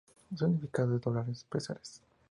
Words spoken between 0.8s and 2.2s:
es "dolores, pesares".